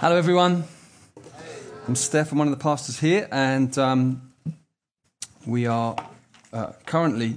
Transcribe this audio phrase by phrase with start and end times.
[0.00, 0.64] Hello, everyone.
[1.86, 2.32] I'm Steph.
[2.32, 4.32] I'm one of the pastors here, and um,
[5.44, 5.94] we are
[6.54, 7.36] uh, currently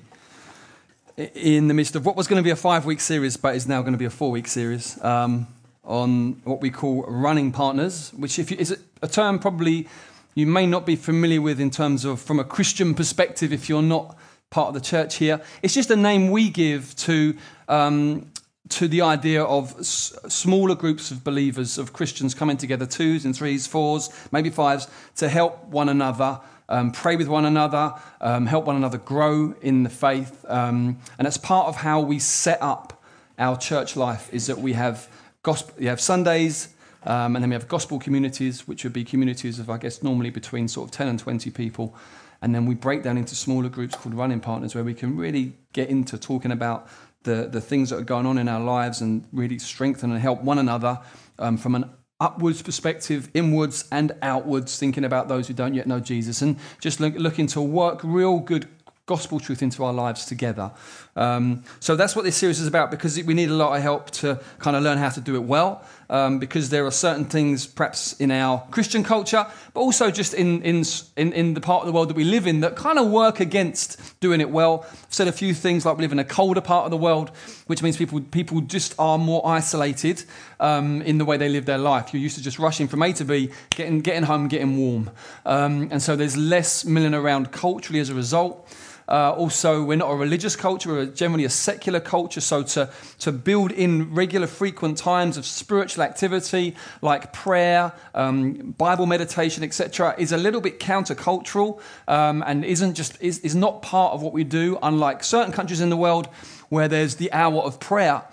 [1.18, 3.68] in the midst of what was going to be a five week series, but is
[3.68, 5.46] now going to be a four week series um,
[5.84, 9.90] on what we call running partners, which if you, is a term probably
[10.34, 13.82] you may not be familiar with in terms of from a Christian perspective if you're
[13.82, 14.18] not
[14.52, 15.42] part of the church here.
[15.62, 17.36] It's just a name we give to
[17.68, 18.32] um,
[18.70, 23.36] to the idea of s- smaller groups of believers, of Christians coming together, twos and
[23.36, 24.88] threes, fours, maybe fives,
[25.18, 26.40] to help one another,
[26.70, 30.46] um, pray with one another, um, help one another grow in the faith.
[30.48, 33.04] Um, and that's part of how we set up
[33.38, 35.10] our church life, is that we have,
[35.44, 36.70] gospel, we have Sundays,
[37.06, 40.30] um, and then we have gospel communities, which would be communities of, I guess, normally
[40.30, 41.94] between sort of 10 and 20 people.
[42.42, 45.54] And then we break down into smaller groups called running partners, where we can really
[45.74, 46.88] get into talking about
[47.24, 50.42] the, the things that are going on in our lives and really strengthen and help
[50.42, 51.00] one another
[51.40, 56.00] um, from an upwards perspective, inwards and outwards, thinking about those who don't yet know
[56.00, 58.68] Jesus, and just look, looking to work real good
[59.06, 60.72] gospel truth into our lives together.
[61.18, 64.12] Um, so that's what this series is about because we need a lot of help
[64.12, 65.86] to kind of learn how to do it well.
[66.14, 70.62] Um, because there are certain things, perhaps in our Christian culture, but also just in,
[70.62, 70.84] in,
[71.18, 73.40] in, in, the part of the world that we live in, that kind of work
[73.40, 74.86] against doing it well.
[74.92, 77.32] I've said a few things like we live in a colder part of the world,
[77.66, 80.24] which means people, people just are more isolated
[80.60, 82.14] um, in the way they live their life.
[82.14, 85.10] You're used to just rushing from A to B, getting, getting home, getting warm.
[85.48, 88.70] Um, and so there's less milling around culturally as a result.
[89.08, 92.42] Uh, also, we're not a religious culture, we're generally a secular culture.
[92.42, 99.06] So, to, to build in regular, frequent times of spiritual activity like prayer, um, Bible
[99.06, 104.14] meditation, etc., is a little bit countercultural um, and isn't just is, is not part
[104.14, 106.28] of what we do, unlike certain countries in the world
[106.70, 108.24] where there's the hour of prayer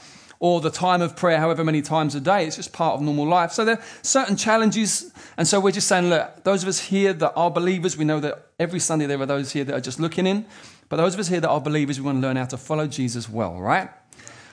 [0.41, 2.47] or the time of prayer, however many times a day.
[2.47, 3.53] It's just part of normal life.
[3.53, 5.13] So there are certain challenges.
[5.37, 8.21] And so we're just saying, look, those of us here that are believers, we know
[8.21, 10.47] that every Sunday there are those here that are just looking in.
[10.89, 12.87] But those of us here that are believers, we want to learn how to follow
[12.87, 13.91] Jesus well, right?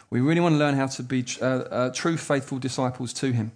[0.10, 3.54] We really want to learn how to be uh, uh, true, faithful disciples to Him.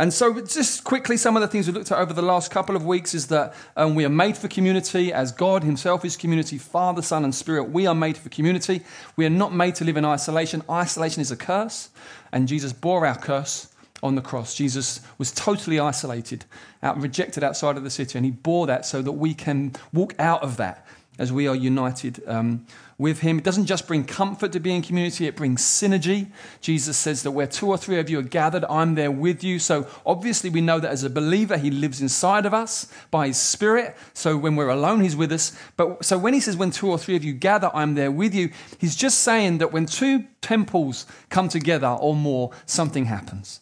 [0.00, 2.74] And so, just quickly, some of the things we looked at over the last couple
[2.74, 6.56] of weeks is that um, we are made for community as God Himself is community,
[6.56, 7.64] Father, Son, and Spirit.
[7.64, 8.80] We are made for community.
[9.16, 10.62] We are not made to live in isolation.
[10.70, 11.90] Isolation is a curse,
[12.32, 14.54] and Jesus bore our curse on the cross.
[14.54, 16.46] Jesus was totally isolated,
[16.82, 20.14] out, rejected outside of the city, and He bore that so that we can walk
[20.18, 20.86] out of that
[21.18, 22.66] as we are united um,
[22.96, 23.38] with Him.
[23.38, 26.30] It doesn't just bring comfort to be in community, it brings synergy.
[26.60, 29.58] Jesus says that where two or three of you are gathered, I'm there with you.
[29.58, 33.38] So obviously, we know that as a believer, He lives inside of us by His
[33.38, 33.96] Spirit.
[34.14, 35.56] So when we're alone, He's with us.
[35.76, 38.34] But so when He says, when two or three of you gather, I'm there with
[38.34, 43.60] you, He's just saying that when two temples come together or more, something happens.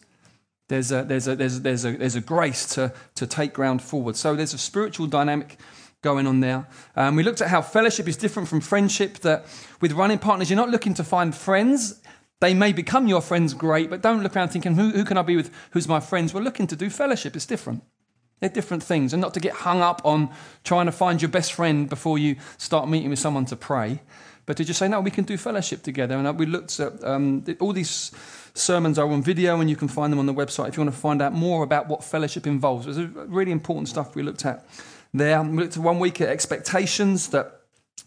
[0.69, 3.81] There's a, there's a, there's a, there's a, there's a grace to, to take ground
[3.81, 4.15] forward.
[4.15, 5.57] So there's a spiritual dynamic
[6.01, 6.67] going on there.
[6.95, 9.45] Um, we looked at how fellowship is different from friendship, that
[9.81, 12.01] with running partners, you're not looking to find friends.
[12.39, 15.23] They may become your friends, great, but don't look around thinking, who, who can I
[15.23, 15.53] be with?
[15.71, 16.33] Who's my friends?
[16.33, 17.35] We're looking to do fellowship.
[17.35, 17.83] It's different.
[18.39, 20.29] They're different things, and not to get hung up on
[20.63, 24.01] trying to find your best friend before you start meeting with someone to pray,
[24.45, 26.15] but to just say, no, we can do fellowship together.
[26.15, 28.11] And we looked at um, all these
[28.53, 30.95] sermons are on video, and you can find them on the website if you want
[30.95, 32.87] to find out more about what fellowship involves.
[32.87, 34.65] It was really important stuff we looked at
[35.13, 35.41] there.
[35.41, 37.55] We looked at one week at expectations that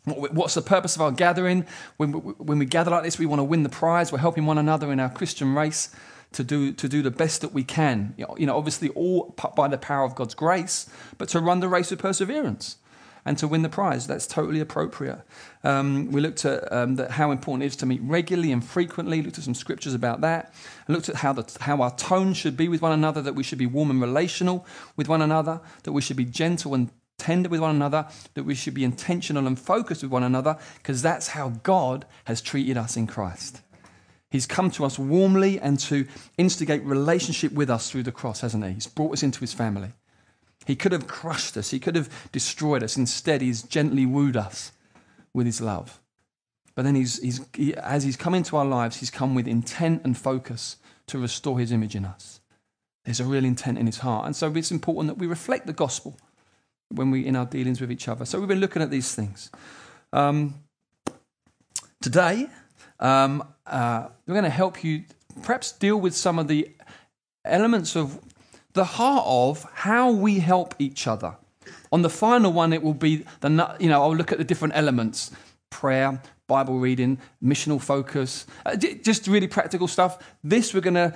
[0.04, 1.64] What's the purpose of our gathering?
[1.96, 4.10] When, when we gather like this, we want to win the prize.
[4.10, 5.90] We're helping one another in our Christian race
[6.32, 8.14] to do, to do the best that we can.
[8.16, 11.90] You know, obviously, all by the power of God's grace, but to run the race
[11.90, 12.78] with perseverance
[13.24, 14.06] and to win the prize.
[14.06, 15.22] That's totally appropriate.
[15.64, 19.38] Um, we looked at um, how important it is to meet regularly and frequently, looked
[19.38, 20.52] at some scriptures about that,
[20.86, 23.42] and looked at how, the, how our tone should be with one another, that we
[23.42, 24.66] should be warm and relational
[24.96, 28.54] with one another, that we should be gentle and tender with one another, that we
[28.54, 32.96] should be intentional and focused with one another, because that's how God has treated us
[32.96, 33.60] in Christ.
[34.30, 36.06] He's come to us warmly and to
[36.38, 38.72] instigate relationship with us through the cross, hasn't he?
[38.72, 39.90] He's brought us into his family.
[40.66, 42.96] He could have crushed us, he could have destroyed us.
[42.96, 44.72] Instead, he's gently wooed us
[45.34, 46.00] with his love.
[46.74, 50.02] But then, he's, he's, he, as he's come into our lives, he's come with intent
[50.04, 50.76] and focus
[51.08, 52.40] to restore his image in us.
[53.04, 54.26] There's a real intent in his heart.
[54.26, 56.16] And so it's important that we reflect the gospel
[56.88, 58.24] when we're in our dealings with each other.
[58.24, 59.50] So we've been looking at these things.
[60.12, 60.54] Um,
[62.00, 62.48] today,
[63.00, 65.04] um, uh, we're going to help you
[65.42, 66.70] perhaps deal with some of the
[67.44, 68.20] elements of
[68.72, 71.36] the heart of how we help each other.
[71.90, 74.74] On the final one, it will be the, you know, I'll look at the different
[74.76, 75.30] elements
[75.70, 80.22] prayer, Bible reading, missional focus, uh, just really practical stuff.
[80.44, 81.14] This we're to,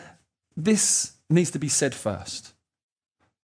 [0.57, 2.55] this needs to be said first.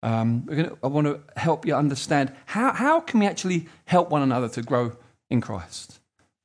[0.01, 4.21] Um, gonna, I want to help you understand how, how can we actually help one
[4.21, 4.97] another to grow
[5.29, 5.99] in Christ.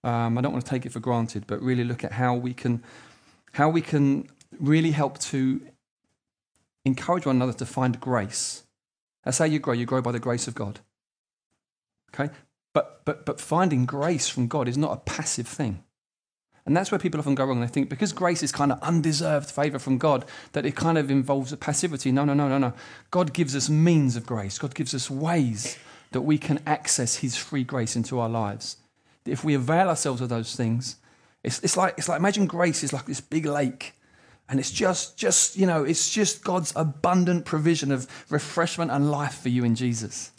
[0.05, 2.55] Um, I don't want to take it for granted, but really look at how we
[2.55, 2.85] can,
[3.53, 4.29] how we can
[4.61, 5.61] really help to
[6.85, 8.65] encourage one another to find grace.
[9.25, 9.75] That's how you grow.
[9.75, 10.81] You grow by the grace of God.
[12.15, 12.33] Okay?
[12.73, 15.83] But, but, but finding grace from God is not a passive thing.
[16.69, 17.61] And that's where people often go wrong.
[17.61, 21.11] They think because grace is kind of undeserved favor from God, that it kind of
[21.11, 22.13] involves a passivity.
[22.13, 22.75] No, no, no, no, no.
[23.11, 25.79] God gives us means of grace, God gives us ways
[26.13, 28.77] that we can access His free grace into our lives.
[29.25, 30.97] If we avail ourselves of those things,
[31.43, 33.95] it's, it's, like, it's like imagine grace is like this big lake.
[34.49, 39.41] And it's just, just, you know, it's just God's abundant provision of refreshment and life
[39.41, 40.33] for you in Jesus.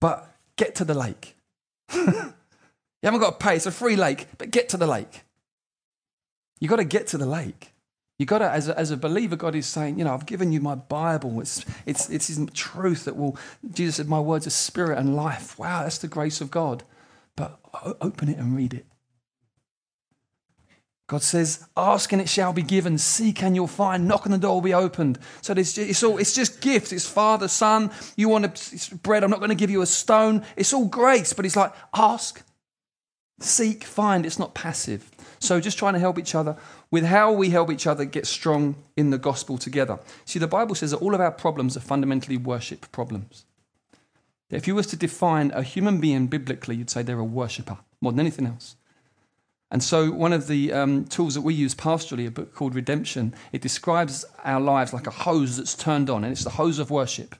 [0.00, 1.36] But get to the lake.
[3.02, 3.56] You haven't got to pay.
[3.56, 5.22] It's a free lake, but get to the lake.
[6.60, 7.72] You've got to get to the lake.
[8.18, 10.52] You've got to, as a, as a believer, God is saying, you know, I've given
[10.52, 11.40] you my Bible.
[11.40, 13.36] It's, it's, it's His truth that will,
[13.72, 15.58] Jesus said, my words are spirit and life.
[15.58, 16.84] Wow, that's the grace of God.
[17.34, 17.58] But
[18.00, 18.86] open it and read it.
[21.12, 24.38] God says, ask and it shall be given, seek and you'll find, knock and the
[24.38, 25.18] door will be opened.
[25.42, 26.90] So it's, it's, all, it's just gifts.
[26.90, 27.90] It's Father, Son.
[28.16, 30.42] You want a, bread, I'm not going to give you a stone.
[30.56, 32.42] It's all grace, but He's like, ask
[33.40, 34.24] Seek, find.
[34.24, 35.10] It's not passive.
[35.38, 36.56] So just trying to help each other
[36.90, 39.98] with how we help each other get strong in the gospel together.
[40.24, 43.44] See, the Bible says that all of our problems are fundamentally worship problems.
[44.48, 48.12] If you was to define a human being biblically, you'd say they're a worshipper more
[48.12, 48.76] than anything else.
[49.72, 53.34] And so, one of the um, tools that we use pastorally, a book called Redemption,
[53.52, 56.90] it describes our lives like a hose that's turned on, and it's the hose of
[56.90, 57.34] worship.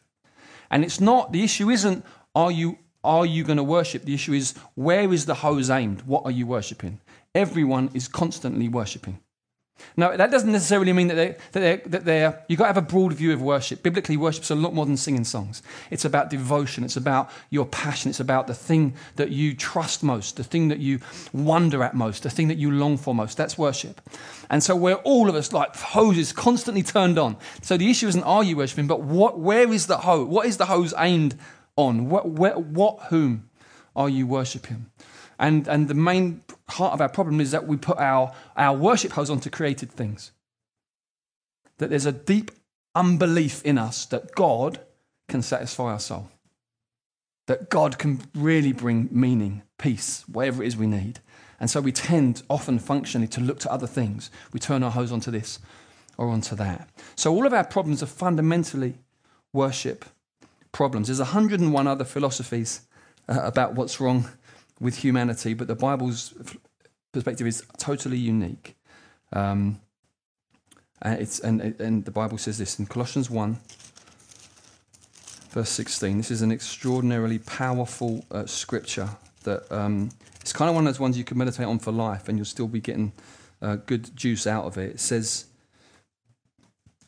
[0.70, 4.04] And it's not, the issue isn't, are you are you going to worship?
[4.04, 6.02] The issue is where is the hose aimed?
[6.02, 7.00] What are you worshipping?
[7.34, 9.18] Everyone is constantly worshipping.
[9.96, 12.76] Now, that doesn't necessarily mean that they're, that they're, that they're you've got to have
[12.76, 13.82] a broad view of worship.
[13.82, 15.62] Biblically, worship's a lot more than singing songs.
[15.90, 16.84] It's about devotion.
[16.84, 18.10] It's about your passion.
[18.10, 21.00] It's about the thing that you trust most, the thing that you
[21.32, 23.36] wonder at most, the thing that you long for most.
[23.36, 24.00] That's worship.
[24.50, 27.36] And so we're all of us like hoses constantly turned on.
[27.62, 30.28] So the issue isn't are you worshiping, but what, where is the hose?
[30.28, 31.38] What is the hose aimed
[31.76, 32.08] on?
[32.08, 33.48] What, what, what whom
[33.94, 34.86] are you worshipping?
[35.42, 39.10] And, and the main heart of our problem is that we put our, our worship
[39.10, 40.30] hose onto created things.
[41.78, 42.52] That there's a deep
[42.94, 44.78] unbelief in us that God
[45.28, 46.30] can satisfy our soul.
[47.48, 51.18] That God can really bring meaning, peace, whatever it is we need.
[51.58, 54.30] And so we tend often functionally to look to other things.
[54.52, 55.58] We turn our hose onto this
[56.16, 56.88] or onto that.
[57.16, 58.94] So all of our problems are fundamentally
[59.52, 60.04] worship
[60.70, 61.08] problems.
[61.08, 62.82] There's 101 other philosophies
[63.28, 64.28] uh, about what's wrong
[64.82, 66.34] with humanity, but the Bible's
[67.12, 68.76] perspective is totally unique.
[69.32, 69.80] Um,
[71.00, 73.58] and, it's, and, and the Bible says this in Colossians 1,
[75.50, 76.16] verse 16.
[76.16, 79.08] This is an extraordinarily powerful uh, scripture
[79.44, 82.28] that um, it's kind of one of those ones you can meditate on for life
[82.28, 83.12] and you'll still be getting
[83.62, 84.94] uh, good juice out of it.
[84.94, 85.46] It says,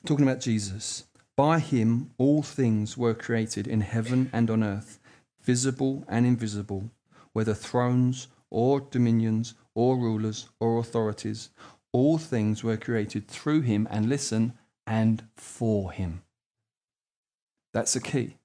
[0.06, 1.04] talking about Jesus,
[1.34, 5.00] by him all things were created in heaven and on earth,
[5.42, 6.90] visible and invisible,
[7.34, 11.50] whether thrones or dominions or rulers or authorities.
[11.92, 14.54] All things were created through him and listen,
[14.86, 16.22] and for him.
[17.72, 18.36] That's the key.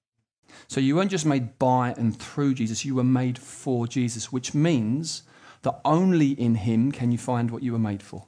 [0.67, 4.53] So you weren't just made by and through Jesus, you were made for Jesus, which
[4.53, 5.23] means
[5.61, 8.25] that only in him can you find what you were made for.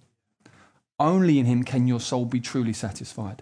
[0.99, 3.41] Only in him can your soul be truly satisfied.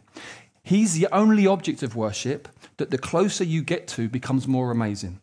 [0.64, 5.20] He's the only object of worship that the closer you get to becomes more amazing.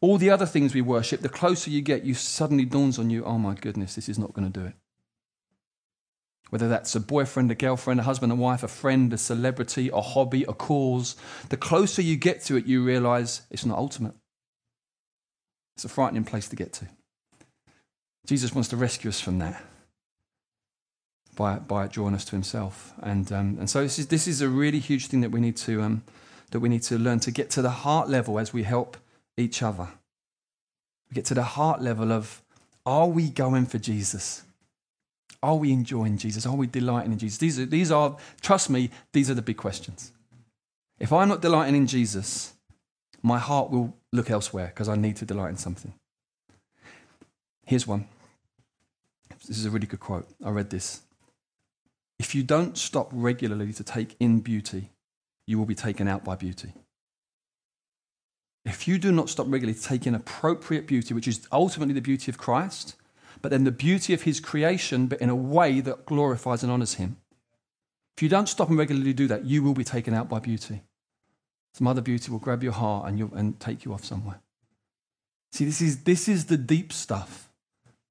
[0.00, 3.24] All the other things we worship, the closer you get, you suddenly dawns on you,
[3.24, 4.74] oh my goodness, this is not going to do it.
[6.50, 10.00] Whether that's a boyfriend, a girlfriend, a husband, a wife, a friend, a celebrity, a
[10.00, 11.16] hobby, a cause,
[11.48, 14.14] the closer you get to it, you realize it's not ultimate.
[15.76, 16.86] It's a frightening place to get to.
[18.26, 19.62] Jesus wants to rescue us from that
[21.34, 22.92] by, by drawing us to himself.
[23.02, 25.56] And, um, and so this is, this is a really huge thing that we, need
[25.58, 26.04] to, um,
[26.52, 28.96] that we need to learn to get to the heart level as we help
[29.36, 29.88] each other.
[31.10, 32.42] We get to the heart level of
[32.86, 34.42] are we going for Jesus?
[35.42, 36.46] Are we enjoying Jesus?
[36.46, 37.38] Are we delighting in Jesus?
[37.38, 40.12] These are, these are, trust me, these are the big questions.
[40.98, 42.54] If I'm not delighting in Jesus,
[43.22, 45.94] my heart will look elsewhere because I need to delight in something.
[47.66, 48.06] Here's one.
[49.46, 50.28] This is a really good quote.
[50.44, 51.02] I read this.
[52.18, 54.90] If you don't stop regularly to take in beauty,
[55.46, 56.72] you will be taken out by beauty.
[58.64, 62.38] If you do not stop regularly taking appropriate beauty, which is ultimately the beauty of
[62.38, 62.96] Christ,
[63.42, 66.94] but then the beauty of his creation, but in a way that glorifies and honors
[66.94, 67.18] him,
[68.16, 70.82] If you don't stop and regularly do that, you will be taken out by beauty.
[71.72, 74.40] Some other beauty will grab your heart and, and take you off somewhere.
[75.52, 77.48] See, this is, this is the deep stuff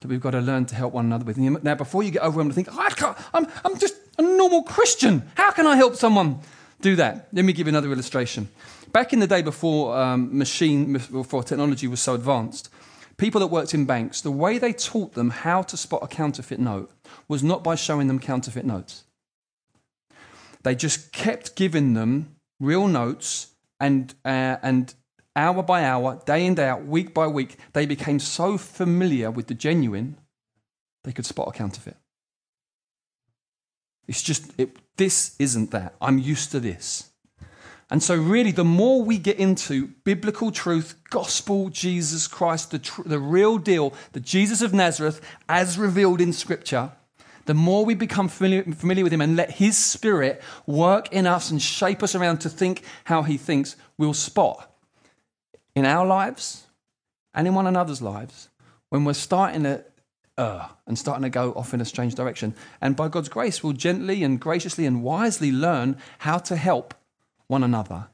[0.02, 1.38] that we've got to learn to help one another with.
[1.38, 4.64] Now, before you get overwhelmed and think, oh, I can't, I'm, I'm just a normal
[4.64, 5.30] Christian.
[5.36, 6.40] How can I help someone
[6.82, 7.30] do that?
[7.32, 8.50] Let me give you another illustration.
[8.94, 12.70] Back in the day before um, machine, before technology was so advanced,
[13.18, 16.60] people that worked in banks, the way they taught them how to spot a counterfeit
[16.60, 16.92] note
[17.28, 19.04] was not by showing them counterfeit notes.
[20.62, 23.48] They just kept giving them real notes
[23.80, 24.94] and, uh, and
[25.36, 29.48] hour by hour, day in, day out, week by week, they became so familiar with
[29.48, 30.18] the genuine,
[31.04, 31.98] they could spot a counterfeit.
[34.08, 35.96] It's just, it, this isn't that.
[36.00, 37.10] I'm used to this.
[37.90, 43.04] And so, really, the more we get into biblical truth, gospel, Jesus Christ, the, tr-
[43.04, 46.92] the real deal, the Jesus of Nazareth, as revealed in Scripture,
[47.46, 51.52] the more we become familiar, familiar, with Him and let His Spirit work in us
[51.52, 54.74] and shape us around to think how He thinks, we'll spot
[55.75, 56.68] in our lives
[57.34, 58.50] and in one another's lives
[58.90, 59.84] when we're starting to
[60.38, 62.56] uh, and starting to go off in a strange direction.
[62.82, 66.96] And by God's grace, we'll gently and graciously and wisely learn how to help
[67.48, 68.08] one another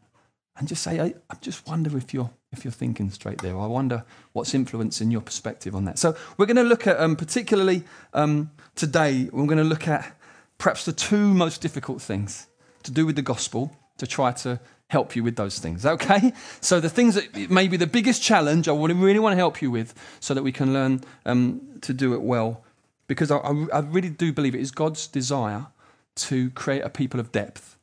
[0.58, 3.58] and just say, I, I just wonder if you're if you're thinking straight there.
[3.58, 6.00] I wonder what's influencing your perspective on that.
[6.00, 7.84] So we're going to look at, um, particularly
[8.14, 10.18] um, today, we're going to look at
[10.58, 12.48] perhaps the two most difficult things
[12.84, 15.86] to do with the gospel to try to help you with those things.
[15.86, 16.34] Okay?
[16.62, 19.70] So the things that may be the biggest challenge, I really want to help you
[19.72, 22.64] with so that we can learn um, to do it well.
[23.08, 25.68] Because I, I really do believe it is God's desire
[26.16, 27.78] to create a people of depth,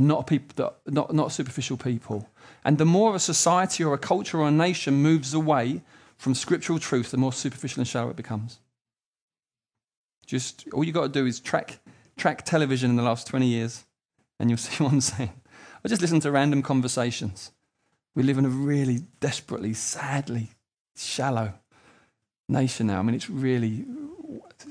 [0.00, 2.28] not people that, not, not superficial people.
[2.64, 5.82] And the more a society or a culture or a nation moves away
[6.16, 8.60] from scriptural truth, the more superficial and shallow it becomes.
[10.26, 11.80] Just all you got to do is track
[12.16, 13.84] track television in the last 20 years,
[14.38, 15.32] and you'll see what I'm saying.
[15.84, 17.52] I just listen to random conversations.
[18.14, 20.50] We live in a really desperately, sadly
[20.96, 21.54] shallow
[22.48, 22.98] nation now.
[22.98, 23.86] I mean, it's really,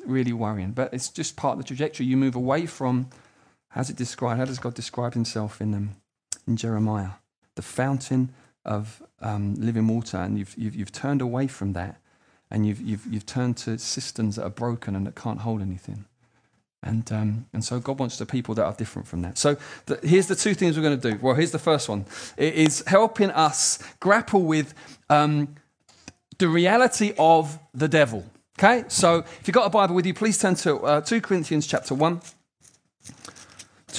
[0.05, 0.71] really worrying.
[0.71, 2.05] But it's just part of the trajectory.
[2.05, 3.09] You move away from,
[3.69, 4.39] how's it described?
[4.39, 5.95] How does God describe himself in, um,
[6.47, 7.11] in Jeremiah?
[7.55, 8.33] The fountain
[8.65, 10.17] of um, living water.
[10.17, 11.99] And you've, you've, you've turned away from that.
[12.51, 16.05] And you've, you've, you've turned to cisterns that are broken and that can't hold anything.
[16.81, 19.37] And, um, and so God wants the people that are different from that.
[19.37, 21.19] So the, here's the two things we're going to do.
[21.21, 22.05] Well, here's the first one
[22.37, 24.73] it is helping us grapple with
[25.09, 25.55] um,
[26.37, 28.25] the reality of the devil.
[28.57, 28.85] Okay?
[28.87, 31.93] So if you've got a Bible with you, please turn to uh, 2 Corinthians chapter
[31.93, 32.21] 1.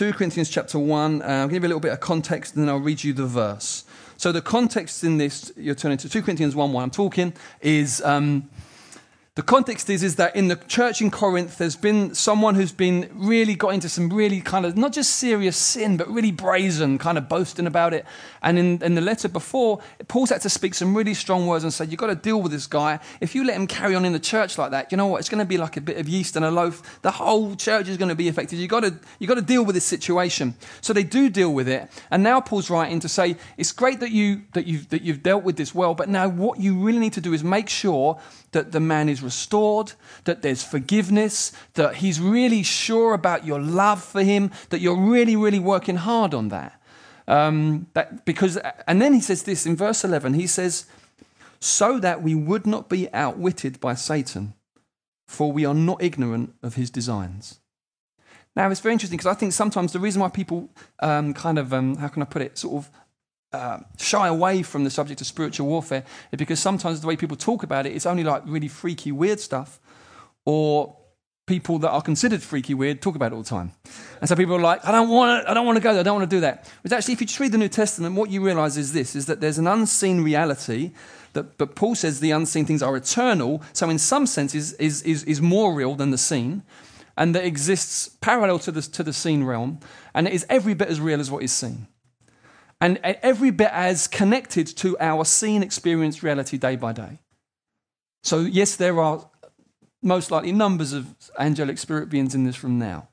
[0.00, 1.21] 2 Corinthians chapter 1.
[1.21, 3.26] Uh, I'll give you a little bit of context and then I'll read you the
[3.26, 3.85] verse.
[4.16, 8.00] So the context in this, you're turning to 2 Corinthians 1 1, I'm talking, is.
[8.00, 8.49] Um,
[9.37, 13.08] the context is, is that in the church in Corinth, there's been someone who's been
[13.14, 17.16] really got into some really kind of not just serious sin, but really brazen, kind
[17.16, 18.04] of boasting about it.
[18.42, 21.72] And in, in the letter before, Paul's had to speak some really strong words and
[21.72, 22.99] say, You've got to deal with this guy.
[23.20, 25.20] If you let him carry on in the church like that, you know what?
[25.20, 27.00] It's going to be like a bit of yeast and a loaf.
[27.02, 28.58] The whole church is going to be affected.
[28.58, 30.56] You've got to, you've got to deal with this situation.
[30.80, 31.88] So they do deal with it.
[32.10, 35.44] And now Paul's writing to say, It's great that, you, that, you've, that you've dealt
[35.44, 38.20] with this well, but now what you really need to do is make sure
[38.52, 39.93] that the man is restored,
[40.25, 45.37] that there's forgiveness, that he's really sure about your love for him, that you're really,
[45.37, 46.81] really working hard on that.
[47.29, 50.87] Um, that because, and then he says this in verse 11 he says,
[51.61, 54.55] so that we would not be outwitted by Satan,
[55.29, 57.61] for we are not ignorant of his designs.
[58.57, 61.73] Now, it's very interesting because I think sometimes the reason why people um, kind of,
[61.73, 62.91] um, how can I put it, sort of
[63.52, 67.37] uh, shy away from the subject of spiritual warfare is because sometimes the way people
[67.37, 69.80] talk about it, it's only like really freaky, weird stuff,
[70.45, 70.97] or
[71.47, 73.73] people that are considered freaky, weird talk about it all the time.
[74.21, 76.00] And so people are like, I don't want to, I don't want to go there,
[76.00, 76.71] I don't want to do that.
[76.83, 79.26] But actually, if you just read the New Testament, what you realize is this: is
[79.26, 80.92] that there's an unseen reality.
[81.33, 85.00] That, but Paul says the unseen things are eternal, so in some sense is, is,
[85.02, 86.64] is, is more real than the seen,
[87.16, 89.78] and that exists parallel to the, to the seen realm,
[90.12, 91.87] and it is every bit as real as what is seen
[92.80, 97.18] and every bit as connected to our seen, experienced reality day by day.
[98.22, 99.28] So, yes, there are
[100.02, 103.08] most likely numbers of angelic spirit beings in this room now.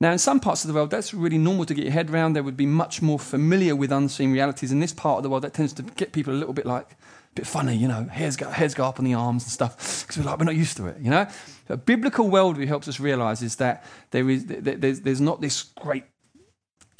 [0.00, 2.32] Now, in some parts of the world, that's really normal to get your head around.
[2.32, 4.72] They would be much more familiar with unseen realities.
[4.72, 6.90] In this part of the world, that tends to get people a little bit like,
[6.90, 10.02] a bit funny, you know, hairs go, hairs go up on the arms and stuff,
[10.02, 11.28] because we're like, we're not used to it, you know?
[11.68, 16.04] A biblical worldview helps us realize is that there is, there's, there's not this great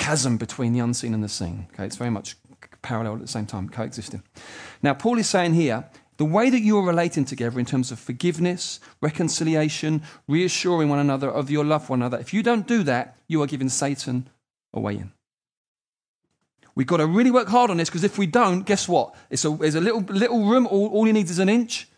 [0.02, 1.68] chasm between the unseen and the seen.
[1.72, 2.36] Okay, it's very much
[2.82, 4.22] parallel at the same time, coexisting.
[4.82, 5.84] Now, Paul is saying here,
[6.16, 11.30] The way that you are relating together in terms of forgiveness, reconciliation, reassuring one another
[11.30, 14.28] of your love for one another, if you don't do that, you are giving Satan
[14.74, 15.12] a way in.
[16.74, 19.14] We've got to really work hard on this because if we don't, guess what?
[19.30, 21.88] It's a, there's a little, little room, all, all he needs is an inch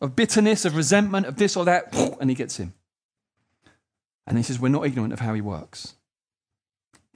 [0.00, 2.72] of bitterness, of resentment, of this or that, and he gets him.
[4.26, 5.95] And he says, We're not ignorant of how he works.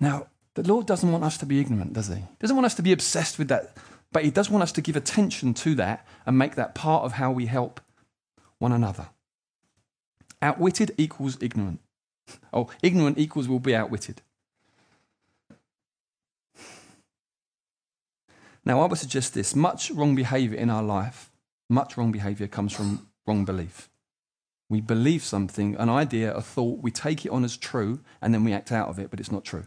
[0.01, 2.15] Now, the Lord doesn't want us to be ignorant, does he?
[2.15, 3.77] He doesn't want us to be obsessed with that,
[4.11, 7.13] but he does want us to give attention to that and make that part of
[7.13, 7.81] how we help
[8.59, 9.11] one another.
[10.43, 11.81] Outwitted equals ignorant.
[12.53, 14.23] Oh, ignorant equals will be outwitted.
[18.65, 21.31] Now, I would suggest this much wrong behavior in our life,
[21.69, 23.89] much wrong behavior comes from wrong belief.
[24.69, 28.45] We believe something, an idea, a thought, we take it on as true, and then
[28.45, 29.67] we act out of it, but it's not true.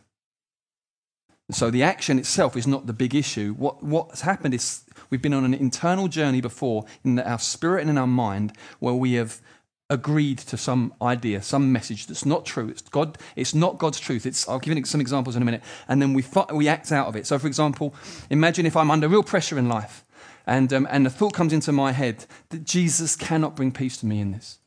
[1.51, 3.53] So the action itself is not the big issue.
[3.53, 7.89] What, what's happened is we've been on an internal journey before in our spirit and
[7.89, 9.41] in our mind where we have
[9.89, 12.69] agreed to some idea, some message that's not true.
[12.69, 13.17] It's God.
[13.35, 14.25] It's not God's truth.
[14.25, 16.23] It's, I'll give you some examples in a minute, and then we
[16.53, 17.27] we act out of it.
[17.27, 17.93] So, for example,
[18.29, 20.05] imagine if I'm under real pressure in life,
[20.47, 24.05] and um, and the thought comes into my head that Jesus cannot bring peace to
[24.05, 24.59] me in this,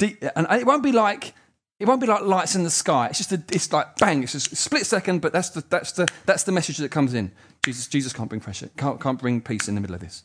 [0.00, 1.34] and it won't be like.
[1.78, 3.06] It won't be like lights in the sky.
[3.06, 4.22] It's just a, it's like bang.
[4.22, 7.30] It's a split second, but that's the, that's the, that's the message that comes in.
[7.64, 10.24] Jesus, Jesus can't bring pressure, can't, can't bring peace in the middle of this.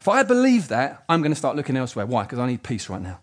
[0.00, 2.06] If I believe that, I'm going to start looking elsewhere.
[2.06, 2.22] Why?
[2.22, 3.20] Because I need peace right now.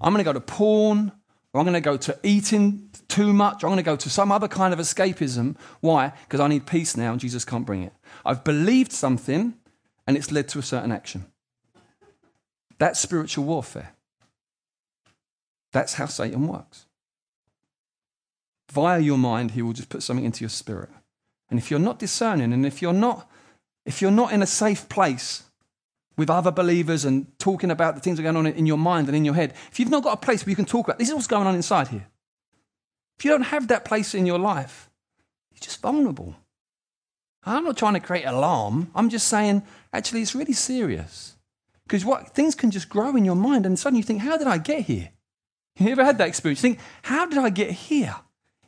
[0.00, 1.12] I'm going to go to porn,
[1.52, 4.10] or I'm going to go to eating too much, or I'm going to go to
[4.10, 5.56] some other kind of escapism.
[5.80, 6.12] Why?
[6.22, 7.92] Because I need peace now and Jesus can't bring it.
[8.24, 9.54] I've believed something
[10.06, 11.26] and it's led to a certain action.
[12.78, 13.94] That's spiritual warfare.
[15.72, 16.86] That's how Satan works.
[18.70, 20.90] Via your mind, he will just put something into your spirit.
[21.50, 23.28] And if you're not discerning and if you're not
[23.86, 25.44] if you're not in a safe place
[26.16, 29.08] with other believers and talking about the things that are going on in your mind
[29.08, 30.98] and in your head, if you've not got a place where you can talk about
[30.98, 32.06] this is what's going on inside here,
[33.18, 34.90] if you don't have that place in your life,
[35.50, 36.36] you're just vulnerable.
[37.42, 38.90] I'm not trying to create alarm.
[38.94, 41.36] I'm just saying, actually, it's really serious.
[41.84, 44.46] Because what things can just grow in your mind, and suddenly you think, how did
[44.46, 45.10] I get here?
[45.80, 46.60] You ever had that experience?
[46.60, 48.14] Think, how did I get here?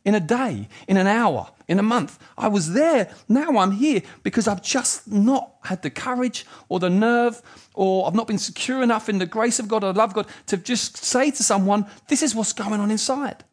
[0.05, 2.19] in a day, in an hour, in a month.
[2.37, 3.15] I was there.
[3.29, 7.41] Now I'm here because I've just not had the courage or the nerve
[7.75, 10.57] or I've not been secure enough in the grace of God or love God to
[10.57, 13.45] just say to someone, This is what's going on inside.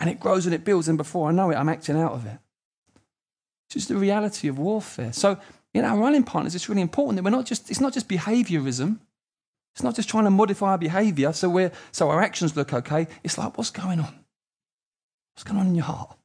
[0.00, 2.26] And it grows and it builds, and before I know it, I'm acting out of
[2.26, 2.38] it.
[3.66, 5.12] It's just the reality of warfare.
[5.12, 5.38] So,
[5.74, 8.98] in our running partners, it's really important that we're not just, it's not just behaviorism.
[9.74, 13.06] It's not just trying to modify our behavior so, we're, so our actions look okay.
[13.24, 14.14] It's like, what's going on?
[15.34, 16.16] What's going on in your heart?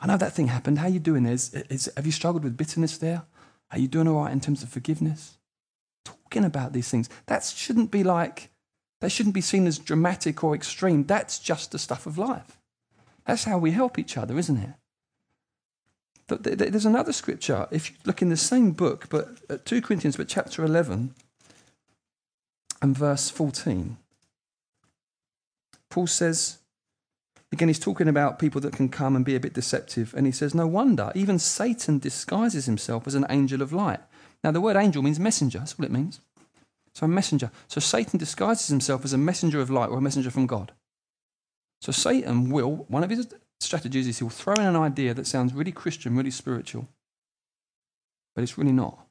[0.00, 0.78] I know that thing happened.
[0.78, 1.24] How are you doing?
[1.24, 3.22] Is, is, have you struggled with bitterness there?
[3.70, 5.38] Are you doing all right in terms of forgiveness?
[6.04, 7.08] Talking about these things.
[7.26, 8.50] That shouldn't be like,
[9.00, 11.04] that shouldn't be seen as dramatic or extreme.
[11.04, 12.58] That's just the stuff of life.
[13.24, 14.74] That's how we help each other, isn't it?
[16.28, 17.68] There's another scripture.
[17.70, 21.14] If you look in the same book, but uh, 2 Corinthians, but chapter 11
[22.82, 23.96] and verse 14,
[25.90, 26.58] Paul says,
[27.52, 30.12] Again, he's talking about people that can come and be a bit deceptive.
[30.16, 34.00] And he says, No wonder, even Satan disguises himself as an angel of light.
[34.42, 35.60] Now, the word angel means messenger.
[35.60, 36.20] That's what it means.
[36.94, 37.50] So, a messenger.
[37.68, 40.72] So, Satan disguises himself as a messenger of light or a messenger from God.
[41.80, 43.28] So, Satan will, one of his
[43.60, 46.88] strategies is he'll throw in an idea that sounds really Christian, really spiritual,
[48.34, 49.05] but it's really not.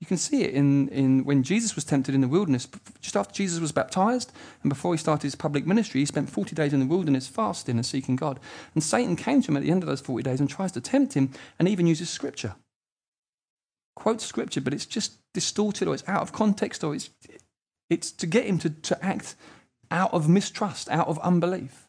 [0.00, 2.68] You can see it in, in when Jesus was tempted in the wilderness.
[3.00, 4.32] Just after Jesus was baptized
[4.62, 7.76] and before he started his public ministry, he spent 40 days in the wilderness fasting
[7.76, 8.38] and seeking God.
[8.74, 10.80] And Satan came to him at the end of those 40 days and tries to
[10.80, 12.54] tempt him and even uses scripture.
[13.96, 17.10] Quotes scripture, but it's just distorted or it's out of context or it's,
[17.90, 19.34] it's to get him to, to act
[19.90, 21.88] out of mistrust, out of unbelief.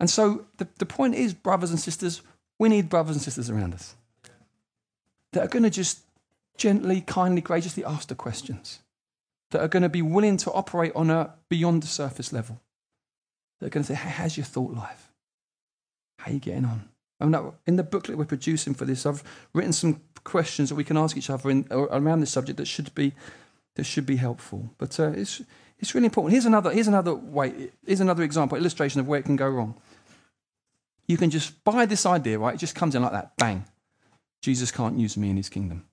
[0.00, 2.22] And so the, the point is, brothers and sisters,
[2.58, 3.94] we need brothers and sisters around us
[5.32, 6.00] that are going to just
[6.56, 8.80] gently, kindly, graciously ask the questions
[9.50, 12.60] that are going to be willing to operate on a beyond the surface level.
[13.60, 15.12] They're going to say, hey, how's your thought life?
[16.18, 16.88] How are you getting on?
[17.66, 19.22] in the booklet we're producing for this, I've
[19.54, 22.92] written some questions that we can ask each other in, around this subject that should
[22.94, 23.12] be,
[23.76, 24.70] that should be helpful.
[24.78, 25.40] But uh, it's,
[25.78, 26.32] it's really important.
[26.32, 29.74] Here's another, here's another way, here's another example, illustration of where it can go wrong.
[31.06, 32.54] You can just buy this idea, right?
[32.54, 33.64] It just comes in like that, bang.
[34.40, 35.84] Jesus can't use me in his kingdom.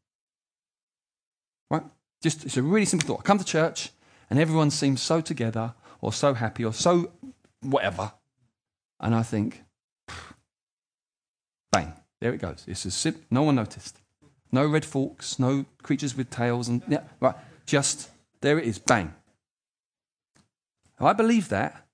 [1.69, 1.84] Right?
[2.21, 3.21] Just it's a really simple thought.
[3.21, 3.91] I come to church
[4.29, 7.12] and everyone seems so together or so happy or so
[7.62, 8.13] whatever.
[8.99, 9.63] And I think,
[11.71, 12.65] bang, there it goes.
[12.67, 13.21] It's as simple.
[13.32, 13.99] No one noticed.
[14.51, 17.36] No red forks, no creatures with tails, and yeah, right.
[17.65, 18.10] Just
[18.41, 19.13] there it is, bang.
[20.97, 21.86] If I believe that,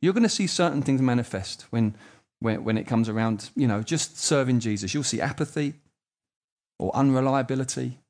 [0.00, 1.94] you're going to see certain things manifest when,
[2.40, 4.92] when, when it comes around, you know, just serving Jesus.
[4.92, 5.74] You'll see apathy
[6.78, 8.00] or unreliability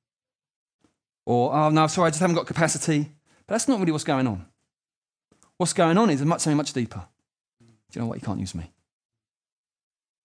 [1.25, 3.13] or, oh, no, sorry, I just haven't got capacity.
[3.47, 4.47] But that's not really what's going on.
[5.57, 7.07] What's going on is much, something much deeper.
[7.61, 8.19] Do you know what?
[8.21, 8.73] You can't use me.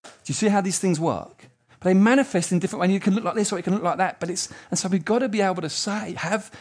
[0.03, 1.49] Do you see how these things work?
[1.79, 2.91] But they manifest in different ways.
[2.91, 4.19] You can look like this or it can look like that.
[4.19, 6.51] But it's, and so we've got to be able to say, have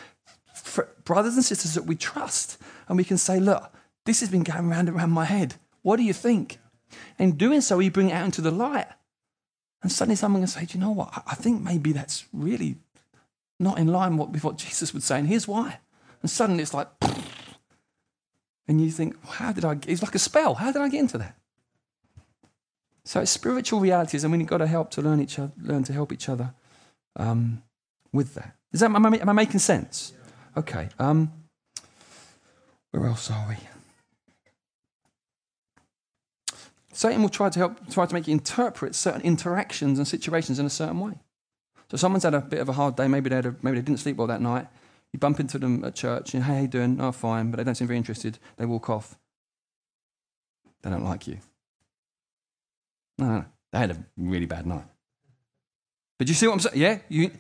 [1.05, 2.59] brothers and sisters that we trust.
[2.88, 3.72] And we can say, look,
[4.05, 5.55] this has been going round and round my head.
[5.83, 6.59] What do you think?
[7.18, 8.87] And in doing so, we bring it out into the light.
[9.83, 11.22] And suddenly someone can say, do you know what?
[11.27, 12.77] I think maybe that's really
[13.59, 15.19] not in line with what Jesus would say.
[15.19, 15.79] And here's why.
[16.23, 16.88] And suddenly it's like,
[18.69, 20.55] and you think, how did I, it's like a spell.
[20.55, 21.37] How did I get into that?
[23.05, 25.92] So it's spiritual realities, and we've got to help to learn each other, learn to
[25.92, 26.55] help each other
[27.14, 27.62] um,
[28.12, 28.57] with that.
[28.73, 30.12] Is that am I, am I making sense?
[30.57, 30.88] Okay.
[30.99, 31.33] Um,
[32.90, 33.57] where else are we?
[36.92, 40.66] Satan will try to help, try to make you interpret certain interactions and situations in
[40.66, 41.12] a certain way.
[41.90, 43.09] So someone's had a bit of a hard day.
[43.09, 44.66] Maybe they, a, maybe they didn't sleep well that night.
[45.12, 47.01] You bump into them at church and, hey, how you doing?
[47.01, 47.51] Oh, fine.
[47.51, 48.38] But they don't seem very interested.
[48.57, 49.16] They walk off.
[50.83, 51.38] They don't like you.
[53.18, 54.85] No, no, they had a really bad night.
[56.18, 56.81] But you see what I'm saying?
[56.81, 57.31] Yeah, you,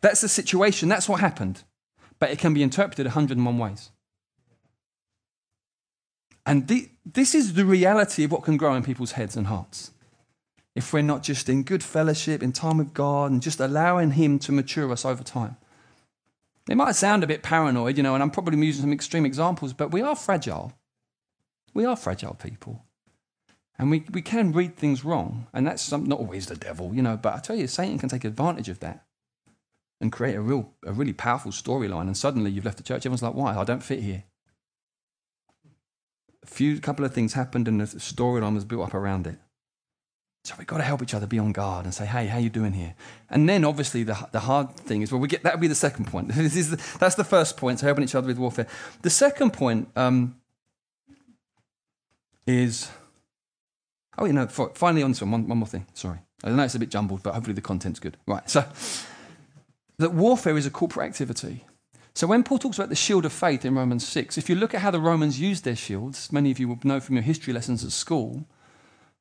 [0.00, 0.88] that's the situation.
[0.88, 1.62] That's what happened.
[2.18, 3.90] But it can be interpreted 101 ways.
[6.44, 9.91] And the, this is the reality of what can grow in people's heads and hearts.
[10.74, 14.38] If we're not just in good fellowship, in time with God, and just allowing Him
[14.40, 15.56] to mature us over time.
[16.68, 19.72] It might sound a bit paranoid, you know, and I'm probably using some extreme examples,
[19.72, 20.72] but we are fragile.
[21.74, 22.84] We are fragile people.
[23.78, 27.02] And we, we can read things wrong, and that's some, not always the devil, you
[27.02, 29.04] know, but I tell you, Satan can take advantage of that
[30.00, 33.04] and create a, real, a really powerful storyline, and suddenly you've left the church.
[33.04, 33.56] Everyone's like, why?
[33.56, 34.24] I don't fit here
[36.42, 39.38] a few couple of things happened and the storyline was built up around it.
[40.44, 42.50] So we've got to help each other be on guard and say, hey, how you
[42.50, 42.94] doing here?
[43.30, 45.74] And then obviously the, the hard thing is, well, we get, that would be the
[45.74, 46.28] second point.
[46.34, 48.66] this is the, that's the first point, so helping each other with warfare.
[49.02, 50.34] The second point um,
[52.44, 52.90] is,
[54.18, 55.86] oh, you know, finally on to one, one more thing.
[55.94, 56.18] Sorry.
[56.42, 58.16] I know it's a bit jumbled, but hopefully the content's good.
[58.26, 58.64] Right, so
[59.98, 61.64] that warfare is a corporate activity.
[62.14, 64.74] So when Paul talks about the shield of faith in Romans 6, if you look
[64.74, 67.52] at how the Romans used their shields, many of you will know from your history
[67.52, 68.44] lessons at school,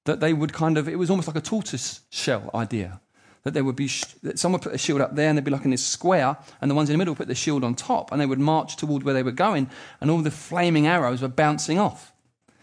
[0.05, 3.01] that they would kind of, it was almost like a tortoise shell idea.
[3.43, 3.89] That there would be,
[4.21, 6.69] that someone put a shield up there and they'd be like in this square, and
[6.69, 9.03] the ones in the middle put the shield on top, and they would march toward
[9.03, 12.13] where they were going, and all the flaming arrows were bouncing off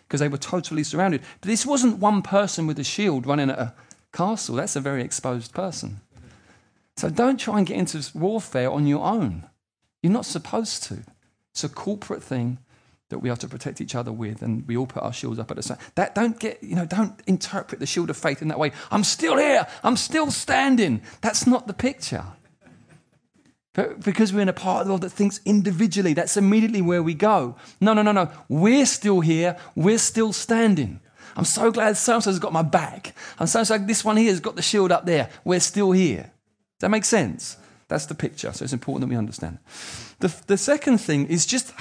[0.06, 1.20] because they were totally surrounded.
[1.40, 3.74] But this wasn't one person with a shield running at a
[4.12, 6.00] castle, that's a very exposed person.
[6.96, 9.46] So don't try and get into warfare on your own.
[10.02, 10.98] You're not supposed to.
[11.52, 12.58] It's a corporate thing
[13.10, 15.50] that we have to protect each other with, and we all put our shields up
[15.50, 15.78] at the same.
[15.94, 18.72] That don't get you know don't interpret the shield of faith in that way.
[18.90, 19.66] I'm still here.
[19.82, 21.02] I'm still standing.
[21.20, 22.24] That's not the picture.
[23.74, 27.02] But because we're in a part of the world that thinks individually, that's immediately where
[27.02, 27.54] we go.
[27.80, 28.28] No, no, no, no.
[28.48, 29.56] We're still here.
[29.76, 31.00] We're still standing.
[31.36, 33.14] I'm so glad so and so's got my back.
[33.38, 35.30] I'm so glad this one here has got the shield up there.
[35.44, 36.22] We're still here.
[36.22, 37.56] Does that make sense?
[37.86, 38.52] That's the picture.
[38.52, 39.58] So it's important that we understand.
[40.20, 41.74] The, the second thing is just, so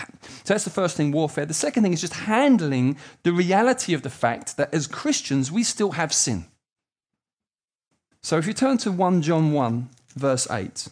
[0.45, 1.45] that's the first thing, warfare.
[1.45, 5.63] The second thing is just handling the reality of the fact that as Christians, we
[5.63, 6.45] still have sin.
[8.21, 10.87] So if you turn to 1 John 1, verse 8.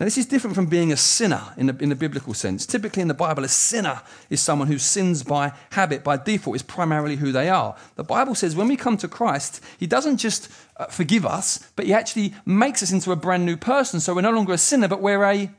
[0.00, 2.66] Now, this is different from being a sinner in the, in the biblical sense.
[2.66, 6.62] Typically, in the Bible, a sinner is someone who sins by habit, by default, is
[6.62, 7.76] primarily who they are.
[7.96, 11.86] The Bible says when we come to Christ, He doesn't just uh, forgive us, but
[11.86, 14.00] He actually makes us into a brand new person.
[14.00, 15.50] So we're no longer a sinner, but we're a,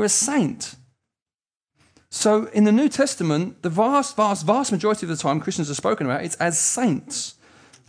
[0.00, 0.74] we're a saint.
[2.10, 5.74] So in the New Testament, the vast, vast, vast majority of the time Christians are
[5.74, 7.34] spoken about, it's as saints.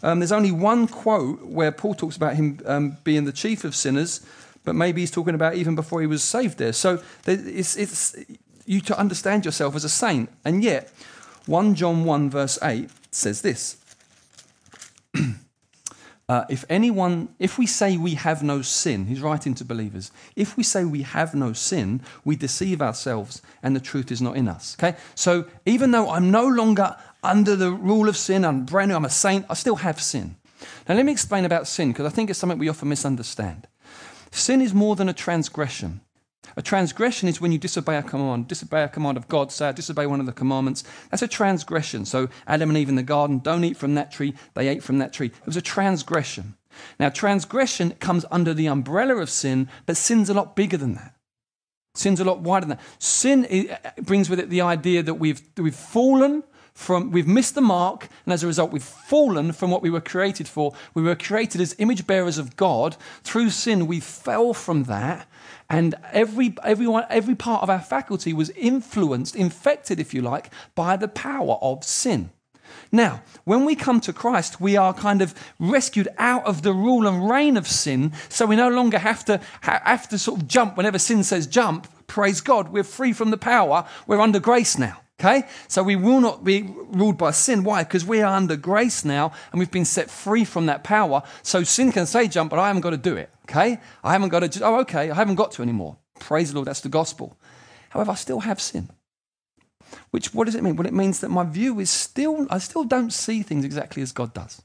[0.03, 3.75] Um, there's only one quote where Paul talks about him um, being the chief of
[3.75, 4.21] sinners
[4.63, 6.73] but maybe he's talking about even before he was saved there.
[6.73, 8.15] So it's, it's
[8.65, 10.29] you to understand yourself as a saint.
[10.45, 10.91] And yet,
[11.47, 13.80] 1 John 1, verse 8 says this.
[16.31, 20.13] Uh, if anyone, if we say we have no sin, he's writing to believers.
[20.37, 24.37] If we say we have no sin, we deceive ourselves and the truth is not
[24.37, 24.77] in us.
[24.79, 24.97] Okay?
[25.13, 29.03] So even though I'm no longer under the rule of sin, I'm brand new, I'm
[29.03, 30.37] a saint, I still have sin.
[30.87, 33.67] Now let me explain about sin because I think it's something we often misunderstand.
[34.31, 35.99] Sin is more than a transgression.
[36.57, 40.05] A transgression is when you disobey a command, disobey a command of God, say, disobey
[40.05, 40.83] one of the commandments.
[41.09, 42.05] That's a transgression.
[42.05, 44.97] So Adam and Eve in the garden don't eat from that tree, they ate from
[44.99, 45.27] that tree.
[45.27, 46.55] It was a transgression.
[46.99, 51.15] Now, transgression comes under the umbrella of sin, but sin's a lot bigger than that.
[51.93, 52.85] Sin's a lot wider than that.
[52.99, 57.61] Sin uh, brings with it the idea that we've, we've fallen from, we've missed the
[57.61, 60.73] mark, and as a result, we've fallen from what we were created for.
[60.93, 62.95] We were created as image bearers of God.
[63.23, 65.27] Through sin, we fell from that,
[65.71, 70.97] and every, everyone, every part of our faculty was influenced, infected, if you like, by
[70.97, 72.29] the power of sin.
[72.91, 77.07] Now, when we come to Christ, we are kind of rescued out of the rule
[77.07, 80.75] and reign of sin, so we no longer have to, have to sort of jump
[80.75, 81.87] whenever sin says jump.
[82.05, 84.97] Praise God, we're free from the power, we're under grace now.
[85.21, 85.43] Okay?
[85.69, 87.63] So we will not be ruled by sin.
[87.63, 87.83] Why?
[87.83, 91.21] Because we are under grace now and we've been set free from that power.
[91.43, 93.29] So sin can say jump, but I haven't got to do it.
[93.51, 93.79] Okay?
[94.01, 95.97] I haven't got to, oh, okay, I haven't got to anymore.
[96.19, 97.37] Praise the Lord, that's the gospel.
[97.89, 98.89] However, I still have sin.
[100.11, 100.77] Which, what does it mean?
[100.77, 104.13] Well, it means that my view is still, I still don't see things exactly as
[104.13, 104.61] God does.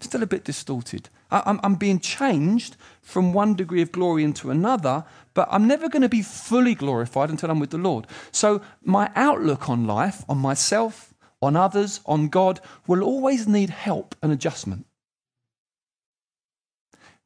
[0.00, 1.10] still a bit distorted.
[1.30, 5.90] I, I'm, I'm being changed from one degree of glory into another, but I'm never
[5.90, 8.06] going to be fully glorified until I'm with the Lord.
[8.32, 14.14] So my outlook on life, on myself, on others, on God, will always need help
[14.22, 14.86] and adjustment.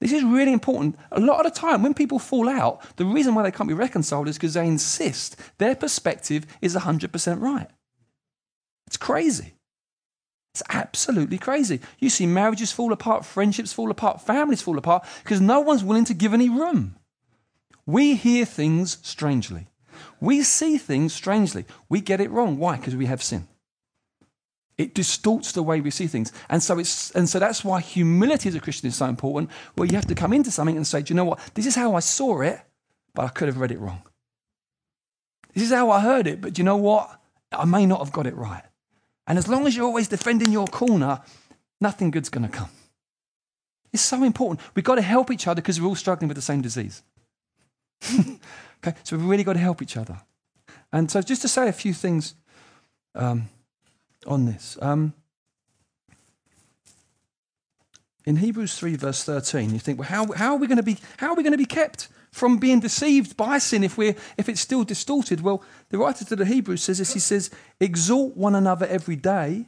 [0.01, 0.99] This is really important.
[1.13, 3.75] A lot of the time, when people fall out, the reason why they can't be
[3.75, 7.69] reconciled is because they insist their perspective is 100% right.
[8.87, 9.55] It's crazy.
[10.55, 11.81] It's absolutely crazy.
[11.99, 16.05] You see marriages fall apart, friendships fall apart, families fall apart because no one's willing
[16.05, 16.97] to give any room.
[17.87, 19.67] We hear things strangely.
[20.21, 21.65] We see things strangely.
[21.89, 22.59] We get it wrong.
[22.59, 22.77] Why?
[22.77, 23.49] Because we have sin.
[24.77, 26.33] It distorts the way we see things.
[26.49, 29.87] And so, it's, and so that's why humility as a Christian is so important, where
[29.87, 31.39] you have to come into something and say, Do you know what?
[31.55, 32.61] This is how I saw it,
[33.15, 34.03] but I could have read it wrong.
[35.55, 37.21] This is how I heard it, but do you know what?
[37.53, 38.65] I may not have got it right.
[39.27, 41.21] And as long as you're always defending your corner,
[41.81, 42.69] nothing good's going to come.
[43.93, 44.61] It's so important.
[44.75, 47.03] We've got to help each other because we're all struggling with the same disease.
[48.19, 50.21] okay, so we've really got to help each other.
[50.93, 52.35] And so, just to say a few things
[53.15, 53.49] um,
[54.27, 54.79] on this.
[54.81, 55.15] Um,
[58.25, 60.99] in Hebrews 3, verse 13, you think, well, how, how are we going to be
[61.19, 64.49] how are we going to be kept from being deceived by sin if we're if
[64.49, 65.41] it's still distorted?
[65.43, 69.67] Well, the writer to the Hebrews says this, he says, exhort one another every day,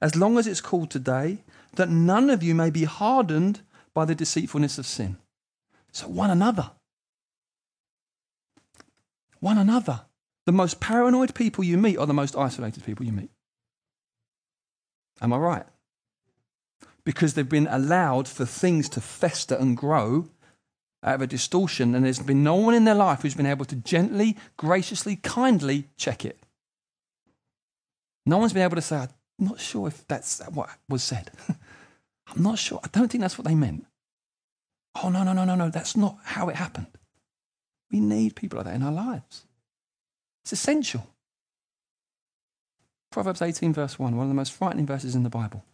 [0.00, 3.60] as long as it's called today, that none of you may be hardened
[3.92, 5.16] by the deceitfulness of sin.
[5.90, 6.70] So one another
[9.40, 10.02] one another.
[10.44, 13.30] The most paranoid people you meet are the most isolated people you meet.
[15.20, 15.66] Am I right?
[17.04, 20.28] Because they've been allowed for things to fester and grow
[21.02, 23.64] out of a distortion, and there's been no one in their life who's been able
[23.66, 26.38] to gently, graciously, kindly check it.
[28.24, 31.30] No one's been able to say, I'm not sure if that's what was said.
[32.26, 32.80] I'm not sure.
[32.82, 33.86] I don't think that's what they meant.
[35.02, 35.68] Oh, no, no, no, no, no.
[35.68, 36.88] That's not how it happened.
[37.90, 39.44] We need people like that in our lives.
[40.42, 41.06] It's essential.
[43.16, 45.64] Proverbs 18, verse 1, one of the most frightening verses in the Bible.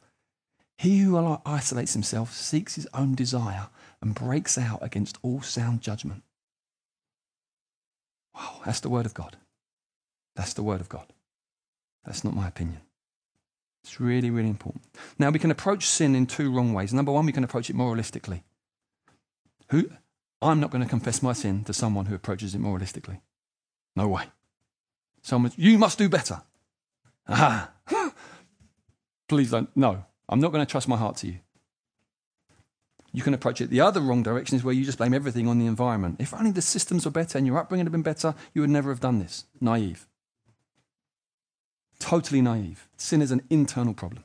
[0.79, 3.67] He who isolates himself seeks his own desire
[4.01, 6.23] and breaks out against all sound judgment.
[8.33, 9.39] Wow, that's the word of God.
[10.37, 11.13] That's the word of God.
[12.07, 12.83] That's not my opinion.
[13.83, 14.85] It's really, really important.
[15.19, 16.95] Now, we can approach sin in two wrong ways.
[16.95, 18.45] Number one, we can approach it moralistically.
[19.71, 19.91] Who,
[20.41, 23.19] I'm not going to confess my sin to someone who approaches it moralistically.
[23.97, 24.27] No way.
[25.23, 26.43] Someone, you must do better.
[27.29, 27.71] Aha.
[29.29, 29.69] Please don't.
[29.77, 31.39] No, I'm not going to trust my heart to you.
[33.15, 35.59] You can approach it the other wrong direction is where you just blame everything on
[35.59, 36.17] the environment.
[36.19, 38.91] If only the systems were better and your upbringing had been better, you would never
[38.91, 39.45] have done this.
[39.61, 40.07] Naive.
[41.99, 42.89] Totally naive.
[42.97, 44.25] Sin is an internal problem.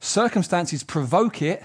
[0.00, 1.64] Circumstances provoke it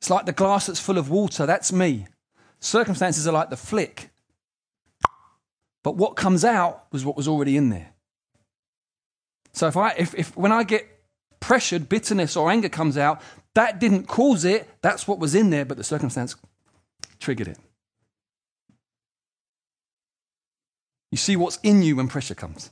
[0.00, 1.44] it's like the glass that's full of water.
[1.44, 2.06] That's me.
[2.58, 4.09] Circumstances are like the flick.
[5.82, 7.92] But what comes out was what was already in there.
[9.52, 10.86] So if I if, if when I get
[11.40, 13.20] pressured, bitterness or anger comes out,
[13.54, 16.36] that didn't cause it, that's what was in there, but the circumstance
[17.18, 17.58] triggered it.
[21.10, 22.70] You see what's in you when pressure comes.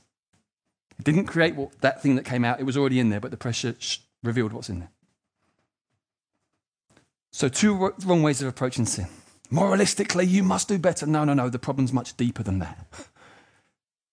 [0.97, 3.31] It didn't create what, that thing that came out, it was already in there, but
[3.31, 3.75] the pressure
[4.23, 4.91] revealed what's in there.
[7.31, 9.07] So, two wrong ways of approaching sin.
[9.51, 11.05] Moralistically, you must do better.
[11.05, 11.49] No, no, no.
[11.49, 12.87] The problem's much deeper than that.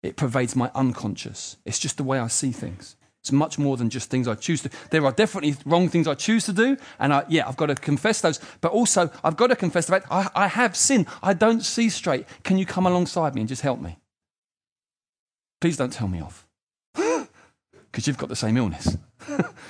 [0.02, 1.56] It pervades my unconscious.
[1.64, 2.96] It's just the way I see things.
[3.20, 4.70] It's much more than just things I choose to.
[4.90, 7.74] There are definitely wrong things I choose to do, and I, yeah, I've got to
[7.74, 8.38] confess those.
[8.60, 11.08] But also, I've got to confess the fact I, I have sin.
[11.24, 12.26] I don't see straight.
[12.44, 13.98] Can you come alongside me and just help me?
[15.60, 16.46] Please don't tell me off,
[16.94, 18.96] because you've got the same illness.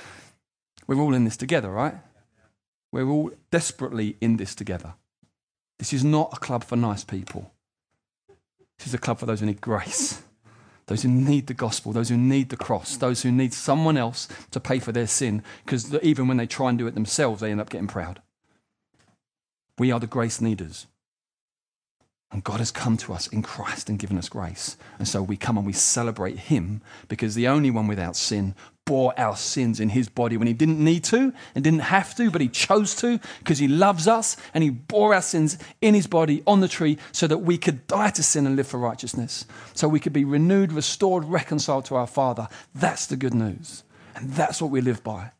[0.87, 1.95] we're all in this together, right?
[2.91, 4.93] We're all desperately in this together.
[5.79, 7.51] This is not a club for nice people.
[8.77, 10.21] This is a club for those who need grace,
[10.85, 14.27] those who need the gospel, those who need the cross, those who need someone else
[14.51, 17.51] to pay for their sin, because even when they try and do it themselves, they
[17.51, 18.21] end up getting proud.
[19.77, 20.87] We are the grace needers.
[22.31, 24.75] And God has come to us in Christ and given us grace.
[24.99, 28.53] And so we come and we celebrate Him because the only one without sin
[28.87, 32.31] bore our sins in His body when He didn't need to and didn't have to,
[32.31, 36.07] but He chose to because He loves us and He bore our sins in His
[36.07, 39.45] body on the tree so that we could die to sin and live for righteousness.
[39.75, 42.47] So we could be renewed, restored, reconciled to our Father.
[42.73, 43.83] That's the good news.
[44.15, 45.31] And that's what we live by.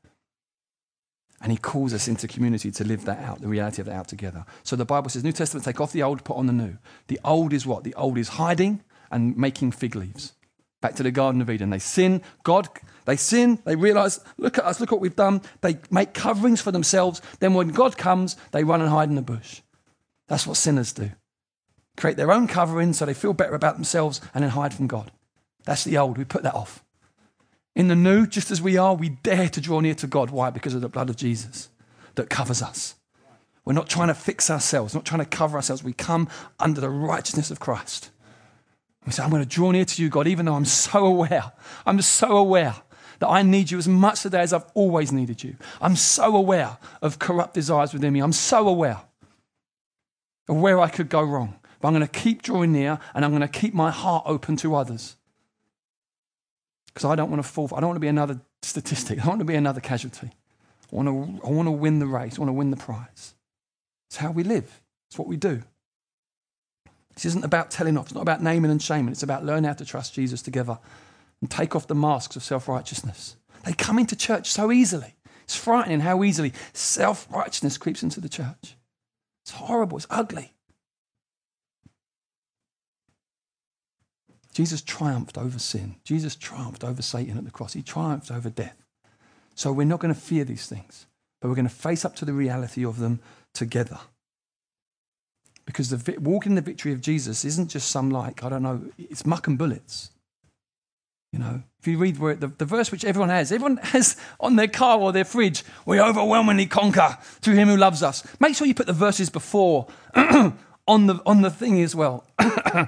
[1.41, 4.07] And he calls us into community to live that out, the reality of that out
[4.07, 4.45] together.
[4.63, 6.77] So the Bible says, New Testament, take off the old, put on the new.
[7.07, 7.83] The old is what?
[7.83, 10.33] The old is hiding and making fig leaves.
[10.81, 11.69] Back to the Garden of Eden.
[11.71, 12.67] They sin, God,
[13.05, 15.41] they sin, they realize, look at us, look what we've done.
[15.61, 17.21] They make coverings for themselves.
[17.39, 19.61] Then when God comes, they run and hide in the bush.
[20.27, 21.11] That's what sinners do.
[21.95, 25.11] Create their own covering so they feel better about themselves and then hide from God.
[25.65, 26.17] That's the old.
[26.17, 26.83] We put that off.
[27.75, 30.29] In the new, just as we are, we dare to draw near to God.
[30.29, 30.49] Why?
[30.49, 31.69] Because of the blood of Jesus
[32.15, 32.95] that covers us.
[33.65, 35.83] We're not trying to fix ourselves, not trying to cover ourselves.
[35.83, 38.11] We come under the righteousness of Christ.
[39.07, 41.53] We say, I'm going to draw near to you, God, even though I'm so aware.
[41.85, 42.75] I'm so aware
[43.19, 45.55] that I need you as much today as I've always needed you.
[45.79, 48.19] I'm so aware of corrupt desires within me.
[48.19, 48.99] I'm so aware
[50.49, 51.57] of where I could go wrong.
[51.79, 54.57] But I'm going to keep drawing near and I'm going to keep my heart open
[54.57, 55.15] to others
[56.87, 57.69] because I don't want to fall.
[57.73, 59.19] I don't want to be another statistic.
[59.19, 60.31] I don't want to be another casualty.
[60.91, 62.37] I want to, I want to win the race.
[62.37, 63.35] I want to win the prize.
[64.09, 64.81] It's how we live.
[65.09, 65.63] It's what we do.
[67.17, 68.05] This isn't about telling off.
[68.05, 69.11] It's not about naming and shaming.
[69.11, 70.77] It's about learning how to trust Jesus together
[71.41, 73.37] and take off the masks of self righteousness.
[73.63, 75.15] They come into church so easily.
[75.43, 78.75] It's frightening how easily self righteousness creeps into the church.
[79.43, 79.97] It's horrible.
[79.97, 80.53] It's ugly.
[84.53, 85.95] Jesus triumphed over sin.
[86.03, 87.73] Jesus triumphed over Satan at the cross.
[87.73, 88.83] He triumphed over death.
[89.55, 91.07] So we're not going to fear these things,
[91.41, 93.21] but we're going to face up to the reality of them
[93.55, 93.97] together.
[95.67, 99.25] Because the, walking the victory of Jesus isn't just some like, I don't know, it's
[99.25, 100.11] muck and bullets.
[101.33, 104.55] You know, if you read where the, the verse which everyone has, everyone has on
[104.55, 108.25] their car or their fridge, we overwhelmingly conquer through him who loves us.
[108.39, 110.55] Make sure you put the verses before on,
[110.87, 112.23] the, on the thing as well.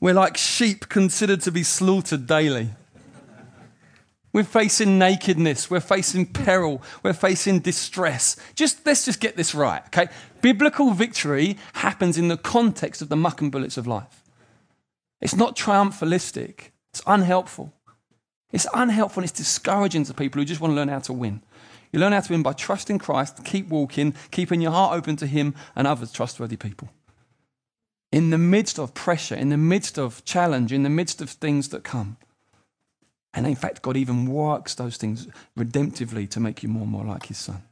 [0.00, 2.70] We're like sheep considered to be slaughtered daily.
[4.32, 5.70] We're facing nakedness.
[5.70, 6.82] We're facing peril.
[7.02, 8.36] We're facing distress.
[8.54, 10.08] Just let's just get this right, okay?
[10.40, 14.22] Biblical victory happens in the context of the muck and bullets of life.
[15.20, 16.70] It's not triumphalistic.
[16.90, 17.72] It's unhelpful.
[18.50, 21.42] It's unhelpful and it's discouraging to people who just want to learn how to win.
[21.92, 25.26] You learn how to win by trusting Christ, keep walking, keeping your heart open to
[25.26, 26.88] Him and others trustworthy people
[28.12, 31.70] in the midst of pressure, in the midst of challenge, in the midst of things
[31.70, 32.18] that come.
[33.34, 35.26] And in fact, God even works those things
[35.58, 37.62] redemptively to make you more and more like His Son.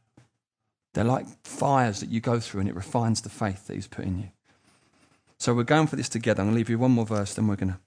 [0.95, 4.05] They're like fires that you go through, and it refines the faith that He's put
[4.05, 4.29] in you.
[5.39, 6.43] So we're going for this together.
[6.43, 7.79] I'm going to leave you one more verse, then we're going to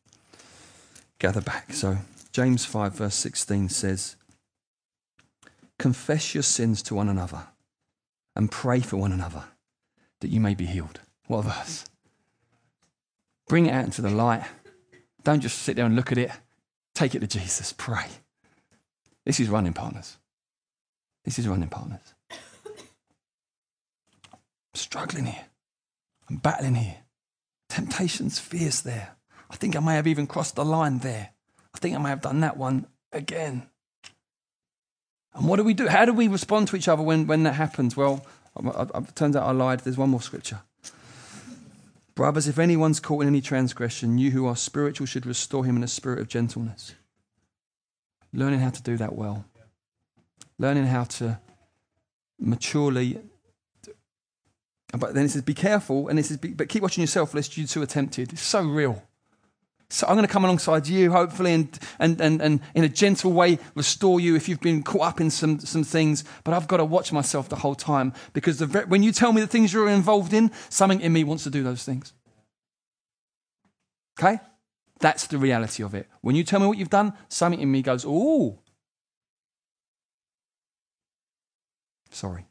[1.19, 1.73] gather back.
[1.73, 1.97] So
[2.31, 4.15] James 5, verse 16 says,
[5.77, 7.47] Confess your sins to one another
[8.35, 9.43] and pray for one another
[10.21, 10.99] that you may be healed.
[11.27, 11.85] What a verse.
[13.47, 14.43] Bring it out into the light.
[15.23, 16.31] Don't just sit there and look at it.
[16.95, 17.73] Take it to Jesus.
[17.73, 18.05] Pray.
[19.25, 20.17] This is running partners.
[21.25, 22.13] This is running partners.
[22.31, 22.37] I'm
[24.73, 25.45] struggling here.
[26.29, 26.97] I'm battling here.
[27.69, 29.15] Temptation's fierce there.
[29.49, 31.29] I think I may have even crossed the line there.
[31.73, 33.67] I think I may have done that one again.
[35.33, 35.87] And what do we do?
[35.87, 37.97] How do we respond to each other when, when that happens?
[37.97, 38.25] Well,
[38.63, 39.79] it turns out I lied.
[39.79, 40.61] There's one more scripture.
[42.15, 45.83] Brothers, if anyone's caught in any transgression, you who are spiritual should restore him in
[45.83, 46.93] a spirit of gentleness.
[48.31, 49.45] Learning how to do that well.
[50.59, 51.39] Learning how to
[52.39, 53.19] maturely.
[54.95, 57.65] But then it says, be careful, and this is, but keep watching yourself lest you
[57.65, 58.31] too are tempted.
[58.31, 59.03] It's so real.
[59.93, 63.31] So I'm going to come alongside you, hopefully, and, and, and, and in a gentle
[63.31, 66.23] way restore you if you've been caught up in some, some things.
[66.43, 69.39] But I've got to watch myself the whole time because the, when you tell me
[69.39, 72.11] the things you're involved in, something in me wants to do those things.
[74.19, 74.39] Okay?
[74.99, 76.09] That's the reality of it.
[76.21, 78.57] When you tell me what you've done, something in me goes, oh,
[82.09, 82.47] sorry.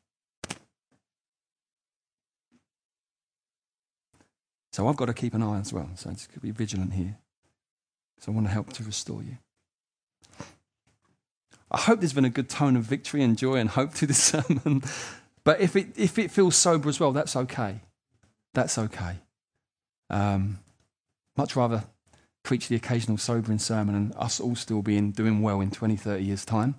[4.73, 5.91] So I've got to keep an eye as well.
[5.97, 7.19] So just be vigilant here.
[8.23, 9.37] So I want to help to restore you.
[11.73, 14.23] I hope there's been a good tone of victory and joy and hope through this
[14.23, 14.85] sermon.
[15.43, 17.81] but if it, if it feels sober as well, that's okay.
[18.55, 19.17] That's okay.
[20.09, 20.61] Um,
[21.37, 21.83] much rather
[22.45, 26.23] preach the occasional sobering sermon and us all still being doing well in 20, 30
[26.23, 26.77] years' time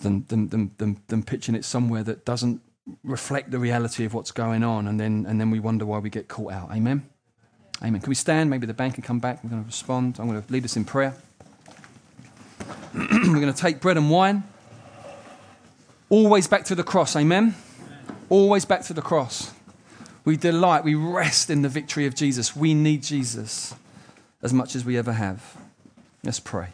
[0.00, 2.60] than, than, than, than, than pitching it somewhere that doesn't
[3.02, 6.10] reflect the reality of what's going on and then, and then we wonder why we
[6.10, 6.70] get caught out.
[6.70, 7.08] Amen?
[7.82, 8.00] Amen.
[8.00, 8.50] Can we stand?
[8.50, 9.42] Maybe the band can come back.
[9.42, 10.18] We're going to respond.
[10.18, 11.14] I'm going to lead us in prayer.
[12.94, 14.44] We're going to take bread and wine.
[16.10, 17.16] Always back to the cross.
[17.16, 17.54] Amen?
[18.28, 19.52] Always back to the cross.
[20.24, 22.54] We delight, we rest in the victory of Jesus.
[22.54, 23.74] We need Jesus
[24.42, 25.56] as much as we ever have.
[26.22, 26.68] Let's pray.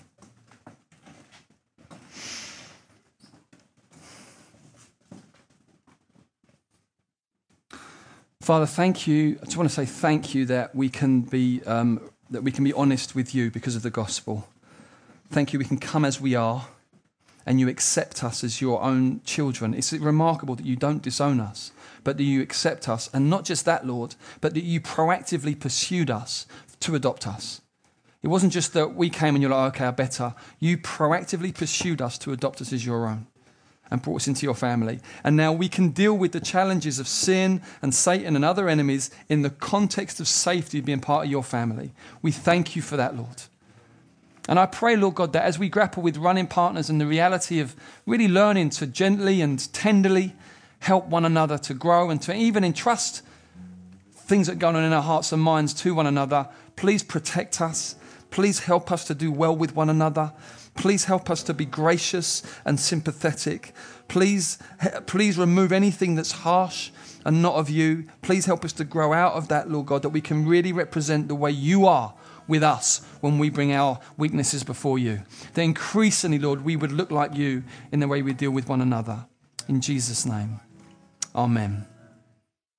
[8.47, 9.40] Father, thank you.
[9.42, 12.62] I just want to say thank you that we can be um, that we can
[12.62, 14.47] be honest with you because of the gospel.
[15.32, 15.59] Thank you.
[15.59, 16.68] We can come as we are,
[17.44, 19.74] and you accept us as your own children.
[19.74, 21.72] It's remarkable that you don't disown us,
[22.05, 26.09] but that you accept us, and not just that, Lord, but that you proactively pursued
[26.09, 26.47] us
[26.78, 27.62] to adopt us.
[28.22, 30.36] It wasn't just that we came and you're like, okay, I better.
[30.61, 33.26] You proactively pursued us to adopt us as your own
[33.91, 35.01] and brought us into your family.
[35.22, 39.11] And now we can deal with the challenges of sin and Satan and other enemies
[39.28, 41.93] in the context of safety being part of your family.
[42.22, 43.43] We thank you for that, Lord.
[44.49, 47.59] And I pray, Lord God, that as we grapple with running partners and the reality
[47.61, 47.74] of
[48.07, 50.34] really learning to gently and tenderly
[50.80, 53.22] help one another to grow and to even entrust
[54.14, 57.97] things that go on in our hearts and minds to one another, please protect us.
[58.30, 60.32] Please help us to do well with one another.
[60.76, 63.72] Please help us to be gracious and sympathetic.
[64.08, 64.58] Please,
[65.06, 66.90] please remove anything that's harsh
[67.24, 68.06] and not of you.
[68.22, 71.28] Please help us to grow out of that, Lord God, that we can really represent
[71.28, 72.14] the way you are
[72.46, 75.22] with us when we bring our weaknesses before you.
[75.54, 78.80] That increasingly, Lord, we would look like you in the way we deal with one
[78.80, 79.26] another.
[79.68, 80.60] In Jesus' name,
[81.34, 81.86] amen.